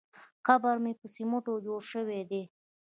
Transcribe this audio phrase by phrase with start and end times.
[0.47, 2.43] قبر په سمېټو جوړ شوی دی.